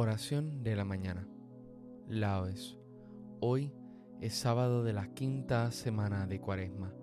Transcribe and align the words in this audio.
Oración 0.00 0.62
de 0.62 0.76
la 0.76 0.84
mañana. 0.84 1.26
Laudes. 2.06 2.78
Hoy 3.40 3.72
es 4.20 4.32
sábado 4.32 4.84
de 4.84 4.92
la 4.92 5.12
quinta 5.12 5.72
semana 5.72 6.28
de 6.28 6.40
Cuaresma. 6.40 6.94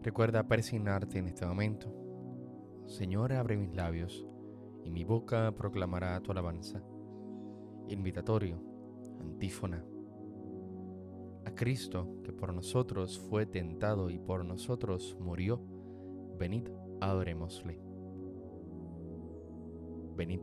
Recuerda 0.00 0.46
persignarte 0.46 1.18
en 1.18 1.26
este 1.26 1.44
momento. 1.44 1.92
Señor, 2.86 3.32
abre 3.32 3.56
mis 3.56 3.74
labios 3.74 4.24
y 4.84 4.92
mi 4.92 5.02
boca 5.02 5.52
proclamará 5.56 6.20
tu 6.20 6.30
alabanza. 6.30 6.80
Invitatorio, 7.88 8.62
antífona. 9.18 9.84
A 11.46 11.50
Cristo, 11.52 12.20
que 12.22 12.32
por 12.32 12.54
nosotros 12.54 13.18
fue 13.18 13.44
tentado 13.44 14.08
y 14.08 14.20
por 14.20 14.44
nosotros 14.44 15.16
murió, 15.18 15.60
venid, 16.38 16.68
adorémosle. 17.00 17.80
Venid, 20.14 20.42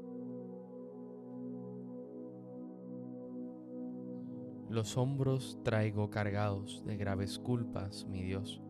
Los 4.71 4.95
hombros 4.95 5.59
traigo 5.63 6.09
cargados 6.09 6.81
de 6.85 6.95
graves 6.95 7.37
culpas, 7.37 8.05
mi 8.05 8.23
Dios. 8.23 8.61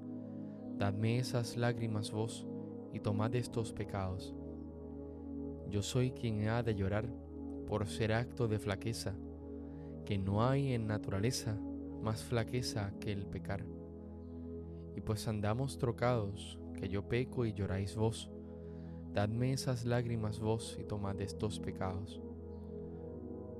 Dadme 0.79 1.19
esas 1.19 1.57
lágrimas 1.57 2.09
vos 2.09 2.47
y 2.91 2.99
tomad 3.01 3.35
estos 3.35 3.71
pecados. 3.71 4.33
Yo 5.69 5.83
soy 5.83 6.09
quien 6.09 6.47
ha 6.47 6.63
de 6.63 6.73
llorar 6.73 7.07
por 7.67 7.85
ser 7.85 8.13
acto 8.13 8.47
de 8.47 8.57
flaqueza, 8.57 9.13
que 10.03 10.17
no 10.17 10.43
hay 10.43 10.73
en 10.73 10.87
naturaleza 10.87 11.55
más 12.01 12.23
flaqueza 12.23 12.93
que 12.99 13.11
el 13.11 13.27
pecar. 13.27 13.63
Y 14.95 15.01
pues 15.01 15.27
andamos 15.27 15.77
trocados, 15.77 16.57
que 16.73 16.89
yo 16.89 17.07
peco 17.07 17.45
y 17.45 17.53
lloráis 17.53 17.95
vos, 17.95 18.31
dadme 19.13 19.53
esas 19.53 19.85
lágrimas 19.85 20.39
vos 20.39 20.79
y 20.81 20.83
tomad 20.83 21.21
estos 21.21 21.59
pecados. 21.59 22.19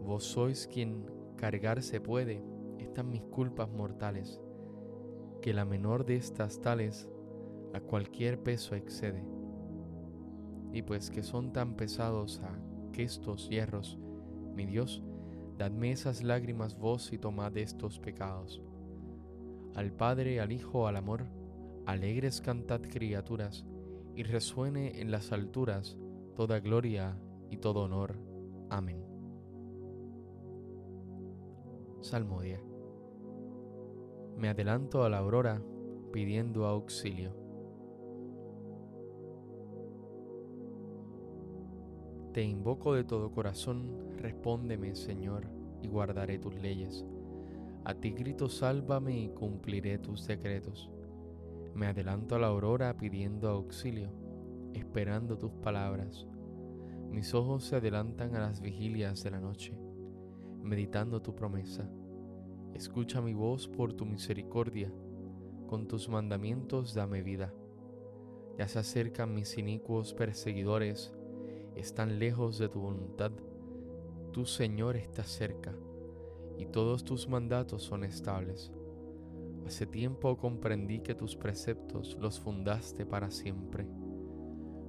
Vos 0.04 0.24
sois 0.24 0.66
quien 0.66 1.21
cargar 1.42 1.82
se 1.82 2.00
puede 2.00 2.44
estas 2.78 3.10
mis 3.10 3.24
culpas 3.24 3.68
mortales, 3.68 4.40
que 5.42 5.56
la 5.56 5.66
menor 5.66 6.06
de 6.06 6.16
estas 6.18 6.62
tales 6.62 7.10
a 7.74 7.80
cualquier 7.80 8.44
peso 8.44 8.76
excede. 8.76 9.26
Y 10.72 10.84
pues 10.84 11.10
que 11.10 11.24
son 11.24 11.52
tan 11.52 11.76
pesados 11.76 12.42
a 12.42 12.60
estos 13.02 13.50
hierros, 13.50 13.98
mi 14.54 14.68
Dios, 14.68 15.02
dadme 15.58 15.92
esas 15.92 16.22
lágrimas 16.22 16.78
vos 16.78 17.12
y 17.12 17.18
tomad 17.18 17.58
estos 17.58 17.98
pecados. 17.98 18.62
Al 19.74 19.92
Padre, 19.92 20.42
al 20.42 20.52
Hijo, 20.52 20.86
al 20.86 20.96
amor, 20.96 21.26
alegres 21.88 22.40
cantad 22.40 22.82
criaturas, 22.82 23.66
y 24.16 24.22
resuene 24.22 25.02
en 25.02 25.10
las 25.10 25.32
alturas 25.32 25.98
toda 26.36 26.60
gloria 26.60 27.18
y 27.50 27.58
todo 27.58 27.86
honor. 27.86 28.20
Amén. 28.70 29.01
Salmodia. 32.02 32.60
Me 34.36 34.50
adelanto 34.50 35.04
a 35.04 35.10
la 35.10 35.20
aurora 35.20 35.62
pidiendo 36.12 36.66
auxilio. 36.66 37.32
Te 42.34 42.42
invoco 42.44 42.96
de 42.96 43.04
todo 43.04 43.32
corazón, 43.32 44.18
respóndeme, 44.18 44.96
Señor, 44.96 45.48
y 45.84 45.88
guardaré 45.88 46.40
tus 46.40 46.56
leyes. 46.56 47.06
A 47.84 47.94
ti 47.94 48.12
grito, 48.12 48.50
sálvame 48.50 49.18
y 49.20 49.30
cumpliré 49.30 50.00
tus 50.00 50.26
decretos. 50.26 50.90
Me 51.76 51.86
adelanto 51.86 52.36
a 52.36 52.40
la 52.40 52.48
aurora 52.48 52.98
pidiendo 52.98 53.48
auxilio, 53.48 54.12
esperando 54.74 55.38
tus 55.38 55.52
palabras. 55.52 56.28
Mis 57.12 57.36
ojos 57.36 57.66
se 57.66 57.76
adelantan 57.76 58.36
a 58.36 58.40
las 58.40 58.60
vigilias 58.60 59.24
de 59.24 59.32
la 59.32 59.40
noche 59.40 59.91
meditando 60.64 61.22
tu 61.22 61.36
promesa. 61.36 61.90
Escucha 62.74 63.22
mi 63.22 63.34
voz 63.34 63.68
por 63.68 63.94
tu 63.94 64.06
misericordia, 64.06 64.92
con 65.68 65.88
tus 65.88 66.10
mandamientos 66.10 66.94
dame 66.94 67.22
vida. 67.22 67.54
Ya 68.58 68.68
se 68.68 68.80
acercan 68.80 69.34
mis 69.34 69.58
inicuos 69.58 70.14
perseguidores, 70.14 71.14
están 71.76 72.20
lejos 72.20 72.58
de 72.58 72.70
tu 72.70 72.80
voluntad. 72.82 73.32
Tu 74.32 74.46
Señor 74.46 74.96
está 74.96 75.24
cerca, 75.24 75.74
y 76.58 76.66
todos 76.66 77.04
tus 77.04 77.28
mandatos 77.28 77.84
son 77.84 78.04
estables. 78.04 78.72
Hace 79.66 79.86
tiempo 79.86 80.38
comprendí 80.38 81.00
que 81.00 81.16
tus 81.16 81.36
preceptos 81.36 82.18
los 82.20 82.40
fundaste 82.40 83.06
para 83.06 83.32
siempre. 83.32 83.88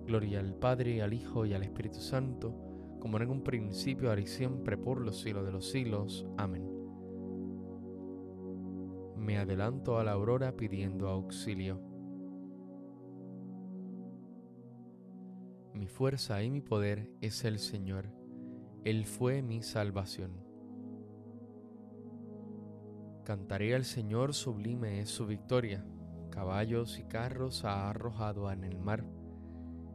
Gloria 0.06 0.40
al 0.40 0.54
Padre, 0.54 1.02
al 1.02 1.12
Hijo 1.12 1.46
y 1.46 1.54
al 1.54 1.62
Espíritu 1.62 2.00
Santo, 2.00 2.54
como 3.02 3.18
en 3.18 3.30
un 3.30 3.42
principio, 3.42 4.10
ahora 4.10 4.20
y 4.20 4.28
siempre, 4.28 4.78
por 4.78 5.00
los 5.00 5.22
siglos 5.22 5.44
de 5.44 5.50
los 5.50 5.68
siglos. 5.68 6.24
Amén. 6.36 6.64
Me 9.16 9.38
adelanto 9.38 9.98
a 9.98 10.04
la 10.04 10.12
aurora 10.12 10.54
pidiendo 10.54 11.08
auxilio. 11.08 11.82
Mi 15.74 15.88
fuerza 15.88 16.44
y 16.44 16.50
mi 16.50 16.60
poder 16.60 17.10
es 17.20 17.44
el 17.44 17.58
Señor. 17.58 18.06
Él 18.84 19.04
fue 19.04 19.42
mi 19.42 19.62
salvación. 19.62 20.40
Cantaré 23.24 23.74
al 23.74 23.84
Señor, 23.84 24.32
sublime 24.32 25.00
es 25.00 25.08
su 25.08 25.26
victoria. 25.26 25.84
Caballos 26.30 27.00
y 27.00 27.02
carros 27.02 27.64
ha 27.64 27.90
arrojado 27.90 28.48
en 28.52 28.62
el 28.62 28.78
mar. 28.78 29.04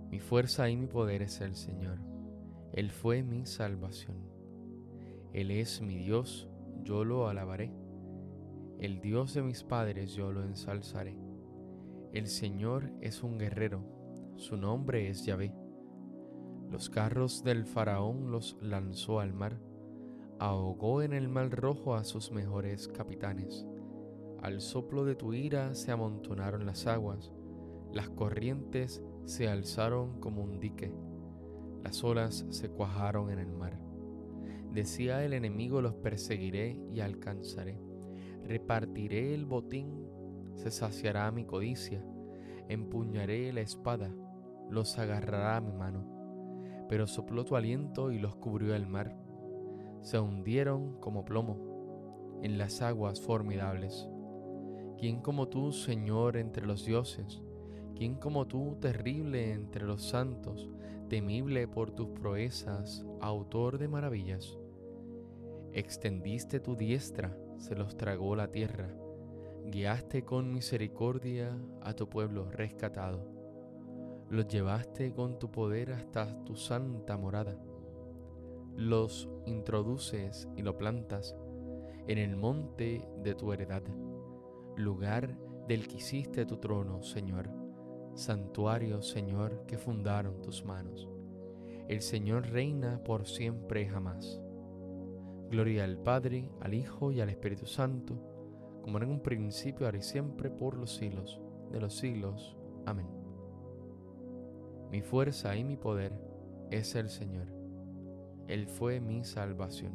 Mi 0.10 0.20
fuerza 0.20 0.70
y 0.70 0.76
mi 0.76 0.88
poder 0.88 1.22
es 1.22 1.40
el 1.40 1.56
Señor. 1.56 2.07
Él 2.74 2.92
fue 2.92 3.24
mi 3.24 3.46
salvación. 3.46 4.18
Él 5.34 5.52
es 5.52 5.82
mi 5.82 5.98
Dios, 5.98 6.50
yo 6.84 7.04
lo 7.04 7.28
alabaré. 7.28 7.74
El 8.80 9.02
Dios 9.02 9.34
de 9.34 9.42
mis 9.42 9.64
padres 9.64 10.14
yo 10.14 10.32
lo 10.32 10.44
ensalzaré. 10.44 11.18
El 12.14 12.28
Señor 12.28 12.92
es 13.02 13.24
un 13.24 13.38
guerrero, 13.38 13.84
su 14.36 14.56
nombre 14.56 15.10
es 15.10 15.26
Yahvé. 15.26 15.54
Los 16.70 16.90
carros 16.90 17.44
del 17.44 17.66
faraón 17.66 18.32
los 18.32 18.58
lanzó 18.62 19.20
al 19.20 19.34
mar, 19.34 19.60
ahogó 20.40 21.02
en 21.02 21.14
el 21.14 21.28
mar 21.28 21.50
rojo 21.50 21.96
a 21.96 22.04
sus 22.04 22.32
mejores 22.32 22.88
capitanes. 22.88 23.66
Al 24.42 24.62
soplo 24.62 25.06
de 25.06 25.16
tu 25.16 25.34
ira 25.34 25.74
se 25.74 25.92
amontonaron 25.92 26.66
las 26.66 26.88
aguas, 26.88 27.32
las 27.92 28.10
corrientes 28.10 29.02
se 29.26 29.48
alzaron 29.48 30.20
como 30.20 30.44
un 30.44 30.60
dique, 30.60 30.94
las 31.84 32.04
olas 32.04 32.46
se 32.50 32.70
cuajaron 32.70 33.32
en 33.32 33.40
el 33.40 33.52
mar. 33.52 33.80
Decía 34.72 35.24
el 35.24 35.34
enemigo, 35.34 35.82
los 35.82 35.96
perseguiré 35.96 36.80
y 36.92 37.00
alcanzaré 37.00 37.88
repartiré 38.48 39.34
el 39.34 39.46
botín, 39.46 40.08
se 40.56 40.72
saciará 40.72 41.30
mi 41.32 41.44
codicia, 41.44 42.04
empuñaré 42.70 43.52
la 43.52 43.62
espada, 43.62 44.10
los 44.70 44.98
agarrará 44.98 45.58
a 45.58 45.62
mi 45.62 45.74
mano. 45.74 46.06
Pero 46.88 47.06
sopló 47.08 47.44
tu 47.44 47.58
aliento 47.58 48.12
y 48.12 48.20
los 48.20 48.38
cubrió 48.38 48.74
el 48.74 48.88
mar. 48.88 49.18
Se 50.02 50.18
hundieron 50.18 50.98
como 51.02 51.26
plomo 51.26 52.40
en 52.42 52.58
las 52.58 52.82
aguas 52.82 53.20
formidables. 53.20 54.08
¿Quién 54.98 55.22
como 55.22 55.50
tú, 55.50 55.74
Señor, 55.74 56.38
entre 56.38 56.66
los 56.66 56.86
dioses? 56.86 57.42
¿Quién 57.96 58.16
como 58.16 58.48
tú, 58.48 58.78
terrible 58.80 59.52
entre 59.52 59.86
los 59.86 60.04
santos, 60.04 60.70
temible 61.08 61.68
por 61.68 61.92
tus 61.92 62.10
proezas, 62.10 63.06
autor 63.22 63.78
de 63.78 63.88
maravillas? 63.88 64.58
Extendiste 65.74 66.60
tu 66.60 66.76
diestra 66.76 67.38
se 67.58 67.76
los 67.76 67.98
tragó 67.98 68.36
la 68.36 68.52
tierra. 68.52 68.90
Guiaste 69.66 70.24
con 70.24 70.54
misericordia 70.54 71.58
a 71.82 71.94
tu 71.94 72.08
pueblo 72.08 72.50
rescatado. 72.50 73.28
Los 74.30 74.48
llevaste 74.48 75.14
con 75.14 75.40
tu 75.40 75.52
poder 75.52 75.92
hasta 75.92 76.44
tu 76.44 76.56
santa 76.56 77.18
morada. 77.18 77.58
Los 78.76 79.30
introduces 79.46 80.48
y 80.56 80.62
lo 80.62 80.78
plantas 80.78 81.36
en 82.08 82.18
el 82.20 82.36
monte 82.36 83.08
de 83.24 83.36
tu 83.36 83.52
heredad, 83.52 83.84
lugar 84.76 85.38
del 85.68 85.88
que 85.88 85.98
hiciste 85.98 86.46
tu 86.46 86.58
trono, 86.58 87.04
Señor, 87.04 87.50
santuario, 88.18 89.02
Señor, 89.02 89.66
que 89.68 89.78
fundaron 89.78 90.42
tus 90.42 90.66
manos. 90.66 91.08
El 91.88 92.02
Señor 92.02 92.50
reina 92.50 93.02
por 93.04 93.28
siempre 93.28 93.84
y 93.84 93.88
jamás. 93.88 94.42
Gloria 95.50 95.86
al 95.86 95.98
Padre, 95.98 96.52
al 96.60 96.74
Hijo 96.74 97.12
y 97.12 97.22
al 97.22 97.30
Espíritu 97.30 97.66
Santo, 97.66 98.16
como 98.82 98.98
en 98.98 99.10
un 99.10 99.22
principio, 99.22 99.86
ahora 99.86 100.00
y 100.00 100.02
siempre, 100.02 100.50
por 100.50 100.76
los 100.76 100.96
siglos 100.96 101.40
de 101.72 101.80
los 101.80 101.96
siglos. 101.96 102.58
Amén. 102.86 103.08
Mi 104.92 105.02
fuerza 105.02 105.56
y 105.56 105.64
mi 105.64 105.78
poder 105.78 106.14
es 106.72 106.96
el 106.96 107.10
Señor. 107.10 107.48
Él 108.48 108.68
fue 108.68 109.00
mi 109.00 109.24
salvación. 109.24 109.94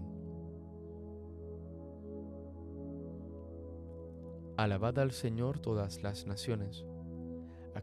Alabad 4.57 4.99
al 4.99 5.13
Señor 5.13 5.59
todas 5.59 6.03
las 6.03 6.27
naciones, 6.27 6.85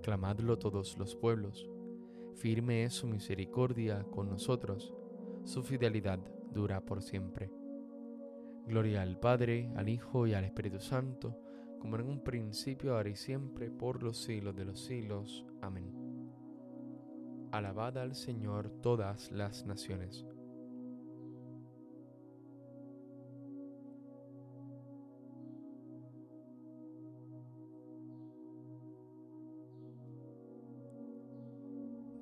aclamadlo 0.09 0.57
todos 0.57 0.97
los 0.97 1.15
pueblos. 1.15 1.69
Firme 2.33 2.83
es 2.83 2.93
su 2.93 3.05
misericordia 3.05 4.03
con 4.09 4.27
nosotros, 4.27 4.91
su 5.43 5.61
fidelidad 5.61 6.17
dura 6.51 6.81
por 6.81 7.03
siempre. 7.03 7.51
Gloria 8.65 9.03
al 9.03 9.19
Padre, 9.19 9.71
al 9.75 9.87
Hijo 9.87 10.25
y 10.25 10.33
al 10.33 10.45
Espíritu 10.45 10.79
Santo, 10.79 11.37
como 11.79 11.97
en 11.97 12.09
un 12.09 12.23
principio, 12.23 12.97
ahora 12.97 13.09
y 13.09 13.15
siempre, 13.15 13.69
por 13.69 14.01
los 14.01 14.17
siglos 14.17 14.55
de 14.55 14.65
los 14.65 14.79
siglos. 14.83 15.45
Amén. 15.61 15.93
Alabad 17.51 17.99
al 17.99 18.15
Señor 18.15 18.71
todas 18.81 19.31
las 19.31 19.67
naciones. 19.67 20.25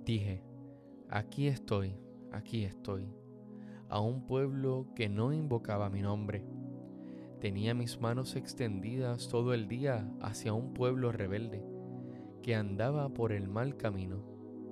Dije, 0.08 0.42
aquí 1.10 1.48
estoy, 1.48 1.94
aquí 2.32 2.64
estoy 2.64 3.14
a 3.90 4.00
un 4.00 4.26
pueblo 4.26 4.88
que 4.96 5.10
no 5.10 5.34
invocaba 5.34 5.90
mi 5.90 6.02
nombre. 6.02 6.46
Tenía 7.42 7.74
mis 7.74 8.00
manos 8.00 8.38
extendidas 8.38 9.28
todo 9.28 9.54
el 9.54 9.68
día 9.68 10.10
hacia 10.22 10.54
un 10.54 10.74
pueblo 10.74 11.12
rebelde 11.12 11.62
que 12.42 12.56
andaba 12.56 13.10
por 13.10 13.34
el 13.34 13.50
mal 13.50 13.76
camino, 13.76 14.24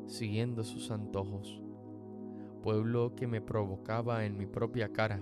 siguiendo 0.07 0.63
sus 0.63 0.89
antojos. 0.89 1.61
Pueblo 2.63 3.13
que 3.17 3.27
me 3.27 3.41
provocaba 3.41 4.23
en 4.23 4.37
mi 4.37 4.45
propia 4.45 4.93
cara 4.93 5.21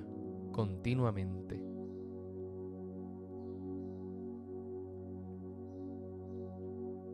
continuamente. 0.51 1.66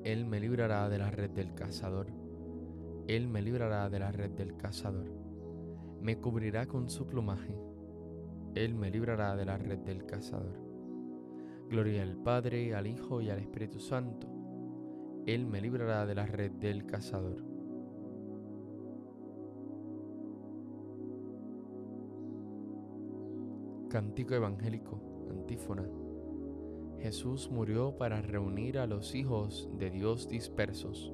Él 0.03 0.25
me 0.25 0.41
librará 0.41 0.89
de 0.89 0.97
la 0.97 1.09
red 1.09 1.29
del 1.29 1.53
cazador. 1.53 2.18
Él 3.09 3.27
me 3.27 3.41
librará 3.41 3.89
de 3.89 3.99
la 3.99 4.11
red 4.11 4.31
del 4.31 4.55
cazador 4.55 5.19
me 6.01 6.17
cubrirá 6.17 6.65
con 6.65 6.89
su 6.89 7.05
plumaje, 7.05 7.55
Él 8.55 8.73
me 8.73 8.89
librará 8.89 9.35
de 9.35 9.45
la 9.45 9.57
red 9.57 9.79
del 9.79 10.05
cazador. 10.05 10.57
Gloria 11.69 12.03
al 12.03 12.15
Padre, 12.15 12.73
al 12.73 12.87
Hijo 12.87 13.21
y 13.21 13.29
al 13.29 13.39
Espíritu 13.39 13.79
Santo, 13.79 14.27
Él 15.25 15.45
me 15.45 15.61
librará 15.61 16.05
de 16.05 16.15
la 16.15 16.25
red 16.25 16.51
del 16.51 16.85
cazador. 16.85 17.43
Cántico 23.89 24.35
Evangélico, 24.35 25.01
antífona. 25.29 25.87
Jesús 26.99 27.49
murió 27.49 27.97
para 27.97 28.21
reunir 28.21 28.77
a 28.77 28.87
los 28.87 29.15
hijos 29.15 29.69
de 29.77 29.89
Dios 29.89 30.27
dispersos. 30.29 31.13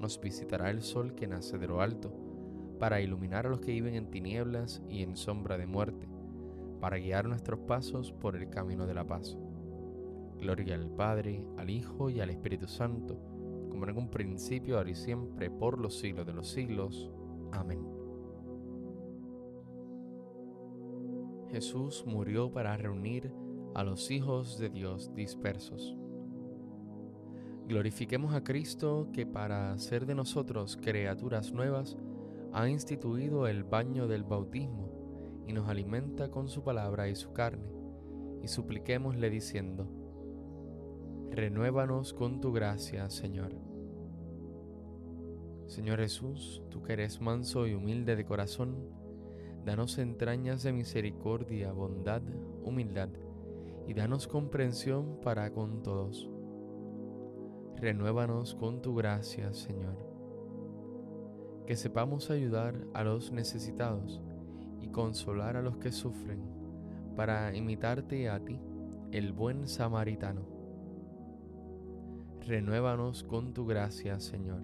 nos 0.00 0.20
visitará 0.20 0.70
el 0.70 0.82
sol 0.82 1.14
que 1.14 1.26
nace 1.26 1.58
de 1.58 1.66
lo 1.66 1.80
alto, 1.80 2.12
para 2.78 3.00
iluminar 3.00 3.46
a 3.46 3.50
los 3.50 3.60
que 3.60 3.72
viven 3.72 3.94
en 3.94 4.10
tinieblas 4.10 4.82
y 4.88 5.02
en 5.02 5.16
sombra 5.16 5.56
de 5.56 5.66
muerte, 5.66 6.08
para 6.80 6.98
guiar 6.98 7.26
nuestros 7.26 7.60
pasos 7.60 8.12
por 8.12 8.36
el 8.36 8.50
camino 8.50 8.86
de 8.86 8.94
la 8.94 9.06
paz. 9.06 9.38
Gloria 10.38 10.74
al 10.74 10.90
Padre, 10.90 11.46
al 11.56 11.70
Hijo 11.70 12.10
y 12.10 12.20
al 12.20 12.30
Espíritu 12.30 12.66
Santo, 12.66 13.18
como 13.70 13.86
en 13.86 13.96
un 13.96 14.10
principio, 14.10 14.76
ahora 14.76 14.90
y 14.90 14.94
siempre, 14.94 15.50
por 15.50 15.78
los 15.78 15.98
siglos 15.98 16.26
de 16.26 16.32
los 16.34 16.48
siglos. 16.48 17.10
Amén. 17.52 17.80
Jesús 21.50 22.04
murió 22.06 22.52
para 22.52 22.76
reunir 22.76 23.32
a 23.74 23.84
los 23.84 24.10
hijos 24.10 24.58
de 24.58 24.68
Dios 24.68 25.14
dispersos. 25.14 25.96
Glorifiquemos 27.68 28.32
a 28.32 28.44
Cristo 28.44 29.08
que 29.12 29.26
para 29.26 29.72
hacer 29.72 30.06
de 30.06 30.14
nosotros 30.14 30.76
criaturas 30.76 31.52
nuevas 31.52 31.96
ha 32.52 32.68
instituido 32.68 33.48
el 33.48 33.64
baño 33.64 34.06
del 34.06 34.22
bautismo 34.22 35.42
y 35.48 35.52
nos 35.52 35.68
alimenta 35.68 36.30
con 36.30 36.48
su 36.48 36.62
palabra 36.62 37.08
y 37.08 37.16
su 37.16 37.32
carne, 37.32 37.68
y 38.40 38.46
supliquémosle 38.46 39.30
diciendo, 39.30 39.88
renuévanos 41.32 42.12
con 42.14 42.40
tu 42.40 42.52
gracia, 42.52 43.10
Señor. 43.10 43.52
Señor 45.66 45.98
Jesús, 45.98 46.62
tú 46.70 46.84
que 46.84 46.92
eres 46.92 47.20
manso 47.20 47.66
y 47.66 47.74
humilde 47.74 48.14
de 48.14 48.24
corazón, 48.24 48.76
danos 49.64 49.98
entrañas 49.98 50.62
de 50.62 50.72
misericordia, 50.72 51.72
bondad, 51.72 52.22
humildad, 52.62 53.08
y 53.88 53.94
danos 53.94 54.28
comprensión 54.28 55.20
para 55.20 55.52
con 55.52 55.82
todos. 55.82 56.30
Renuévanos 57.78 58.54
con 58.54 58.80
tu 58.80 58.94
gracia, 58.94 59.52
Señor. 59.52 59.98
Que 61.66 61.76
sepamos 61.76 62.30
ayudar 62.30 62.74
a 62.94 63.04
los 63.04 63.32
necesitados 63.32 64.22
y 64.80 64.88
consolar 64.88 65.58
a 65.58 65.62
los 65.62 65.76
que 65.76 65.92
sufren, 65.92 66.40
para 67.16 67.54
imitarte 67.54 68.30
a 68.30 68.42
ti, 68.42 68.58
el 69.12 69.34
buen 69.34 69.68
samaritano. 69.68 70.40
Renuévanos 72.40 73.24
con 73.24 73.52
tu 73.52 73.66
gracia, 73.66 74.20
Señor. 74.20 74.62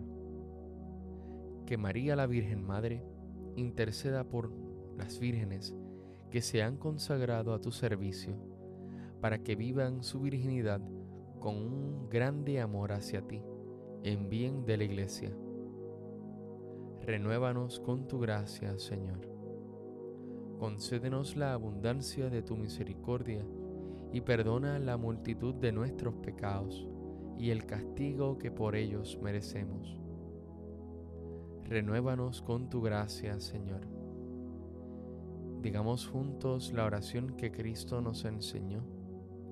Que 1.67 1.77
María 1.77 2.17
la 2.17 2.27
Virgen 2.27 2.65
Madre 2.65 3.05
interceda 3.57 4.25
por 4.25 4.51
las 4.97 5.19
vírgenes 5.19 5.75
que 6.31 6.41
se 6.41 6.63
han 6.63 6.79
consagrado 6.79 7.53
a 7.53 7.61
tu 7.61 7.73
servicio, 7.73 8.39
para 9.21 9.43
que 9.43 9.55
vivan 9.55 10.03
su 10.03 10.21
virginidad 10.21 10.81
con 11.43 11.57
un 11.57 12.09
grande 12.09 12.61
amor 12.61 12.93
hacia 12.93 13.21
ti, 13.27 13.43
en 14.03 14.31
bien 14.31 14.65
de 14.65 14.77
la 14.79 14.85
Iglesia. 14.85 15.37
Renuévanos 17.03 17.81
con 17.81 18.09
tu 18.09 18.21
gracia, 18.21 18.79
Señor 18.79 19.33
concédenos 20.63 21.37
la 21.37 21.55
abundancia 21.55 22.31
de 22.31 22.41
tu 22.41 22.57
misericordia 22.57 23.45
y 24.13 24.21
perdona 24.21 24.79
la 24.79 24.97
multitud 24.97 25.57
de 25.57 25.73
nuestros 25.73 26.15
pecados 26.15 26.87
y 27.37 27.51
el 27.51 27.67
castigo 27.67 28.39
que 28.39 28.53
por 28.53 28.77
ellos 28.77 29.19
merecemos. 29.21 29.99
Renuévanos 31.65 32.43
con 32.43 32.71
tu 32.71 32.81
gracia, 32.81 33.41
Señor. 33.41 33.89
Digamos 35.63 36.07
juntos 36.07 36.73
la 36.73 36.85
oración 36.85 37.35
que 37.37 37.51
Cristo 37.51 38.01
nos 38.01 38.25
enseñó 38.25 38.85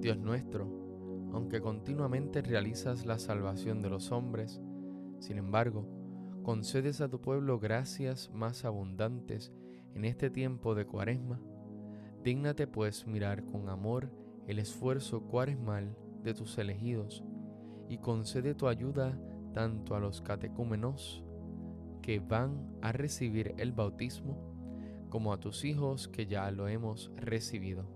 Dios 0.00 0.18
nuestro, 0.18 0.68
aunque 1.32 1.60
continuamente 1.60 2.42
realizas 2.42 3.06
la 3.06 3.18
salvación 3.18 3.82
de 3.82 3.90
los 3.90 4.12
hombres, 4.12 4.60
sin 5.18 5.38
embargo, 5.38 5.86
concedes 6.42 7.00
a 7.00 7.08
tu 7.08 7.20
pueblo 7.20 7.58
gracias 7.58 8.30
más 8.32 8.64
abundantes 8.64 9.52
en 9.94 10.04
este 10.04 10.30
tiempo 10.30 10.74
de 10.74 10.86
cuaresma, 10.86 11.40
dígnate 12.22 12.66
pues 12.66 13.06
mirar 13.06 13.44
con 13.44 13.68
amor 13.68 14.12
el 14.46 14.58
esfuerzo 14.58 15.22
cuaresmal 15.22 15.96
de 16.22 16.34
tus 16.34 16.58
elegidos 16.58 17.24
y 17.88 17.98
concede 17.98 18.54
tu 18.54 18.68
ayuda 18.68 19.18
tanto 19.54 19.94
a 19.94 20.00
los 20.00 20.20
catecúmenos 20.20 21.24
que 22.02 22.20
van 22.20 22.76
a 22.82 22.92
recibir 22.92 23.54
el 23.58 23.72
bautismo 23.72 24.54
como 25.08 25.32
a 25.32 25.40
tus 25.40 25.64
hijos 25.64 26.08
que 26.08 26.26
ya 26.26 26.50
lo 26.50 26.68
hemos 26.68 27.10
recibido. 27.16 27.95